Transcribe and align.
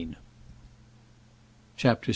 CHAPTER 1.77 2.09
VI. 2.09 2.09